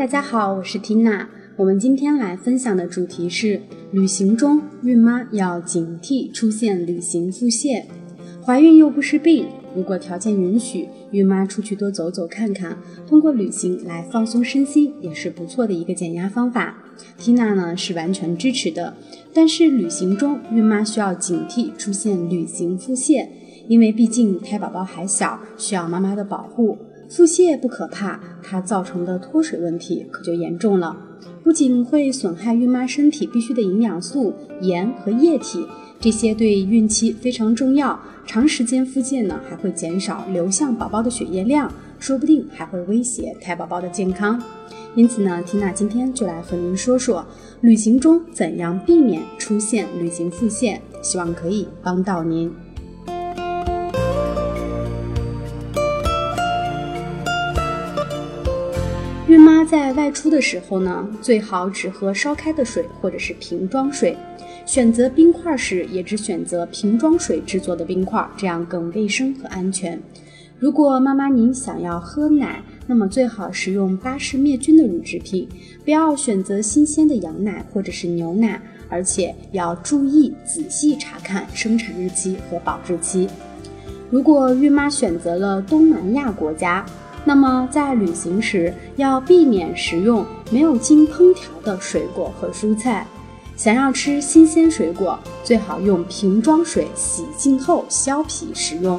[0.00, 1.28] 大家好，我是缇娜。
[1.56, 3.60] 我们今天来分享的主题是：
[3.92, 7.84] 旅行中孕妈要警惕出现旅行腹泻。
[8.42, 16.82] 怀孕又不是病，如果条件允许，孕妈出去多走走看看，通过旅行来放松身心，也是不错的一个减压方法。
[17.18, 18.96] 缇娜呢是完全支持的。
[19.34, 23.28] 但是旅行中孕妈需要警惕出现旅行腹泻，
[23.68, 26.78] 因为毕竟胎宝宝还小，需要妈妈的保护。
[27.10, 30.96] 腹泻不可怕，它造成的脱水问题可就严重了。
[31.42, 35.66] 不仅会损害孕妈身体必需的营养素、盐和液体，
[35.98, 37.98] 这些对孕期非常重要。
[38.24, 44.40] 长时间腹泻呢，还会减少流向宝宝的血液量，说不定还会威胁胎宝宝的健康。
[44.94, 47.26] 因此呢，缇娜今天就来和您说说
[47.60, 52.52] 旅行中怎样避免出现旅行腹泻，希望可以帮到您。
[59.30, 64.16] 孕妈在外出的时候呢，最好只喝烧开的水或者是瓶装水。
[64.66, 69.96] 选择冰块时，也只选择瓶装水制作的冰块，这样更卫生和安全。
[70.58, 75.48] 如果妈妈您想要喝奶，那么最好使用巴氏灭菌的乳制品，
[75.84, 83.28] 不要选择新鲜的羊奶或者是牛奶，而且要注意仔细查看生产日期和保质期。
[84.10, 86.84] 如果孕妈选择了东南亚国家，
[87.24, 93.06] 那么在旅行时要避免食用没有经烹调的水果和蔬菜。
[93.56, 98.98] 想要吃新鲜水果，最好用瓶装水洗净后削皮食用。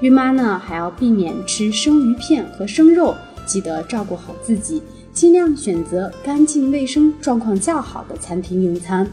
[0.00, 3.14] 孕妈呢还要避免吃生鱼片和生肉，
[3.46, 4.82] 记得照顾好自己，
[5.12, 9.08] 尽量选择干净卫生、状况较好的餐厅用餐。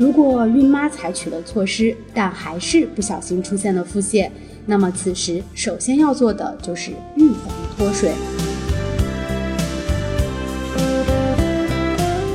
[0.00, 4.30] 如果孕妈采取了措施，但还是不小心出现了腹泻，
[4.64, 8.10] 那么此时首先要做的就是预防脱水。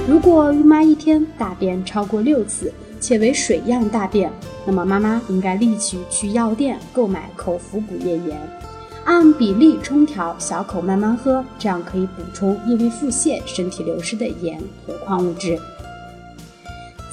[0.08, 4.31] 如果孕妈一天大便超过六次，且为水样大便，
[4.64, 8.40] 那么妈妈应该立即去药店购买口服补液盐，
[9.06, 15.58] 按比例冲调，小口慢慢喝，这样可以补充因为腹泻身体流失的盐和矿物质。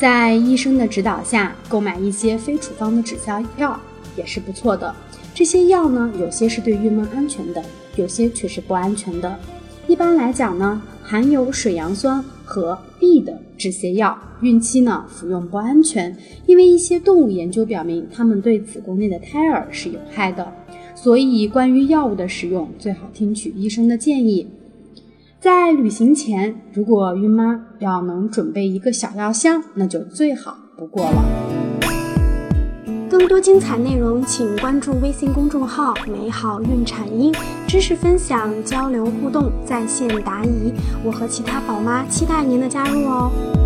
[0.03, 3.79] 在医生的指导下，购买一些非处方的止泻药
[4.17, 4.93] 也是不错的。
[5.33, 7.63] 这些药呢，有些是对孕妈安全的，
[7.95, 9.39] 有些却是不安全的。
[9.87, 20.53] 一般来讲呢，含有水杨酸和 B 的止泻药，孕期呢服用不安全，因为一些动物研究表明，它们对子宫内的胎儿是有害的。
[20.97, 24.49] 所以，关于药物的使用，最好听取医生的建议。
[25.43, 31.25] 在旅行前，如果孕妈要能准备一个小药箱，那就最好不过了。
[33.11, 37.35] 更多精彩内容，请关注微信公众号“美好孕产婴”，
[37.67, 40.73] 知识分享、交流互动、在线答疑，
[41.05, 43.62] 我和其他宝妈期待您的加入哦。